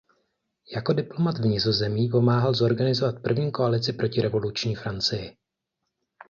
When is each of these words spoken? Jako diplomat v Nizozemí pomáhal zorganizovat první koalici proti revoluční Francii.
Jako 0.75 0.93
diplomat 0.93 1.37
v 1.37 1.45
Nizozemí 1.45 2.09
pomáhal 2.09 2.53
zorganizovat 2.53 3.21
první 3.21 3.51
koalici 3.51 3.93
proti 3.93 4.21
revoluční 4.21 4.75
Francii. 4.75 5.37